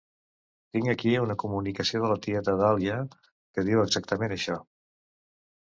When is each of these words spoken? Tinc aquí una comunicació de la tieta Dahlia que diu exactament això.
Tinc 0.77 0.87
aquí 0.93 1.11
una 1.25 1.35
comunicació 1.43 2.01
de 2.05 2.09
la 2.13 2.17
tieta 2.27 2.57
Dahlia 2.63 2.97
que 3.19 3.67
diu 3.71 3.83
exactament 3.87 4.35
això. 4.39 4.61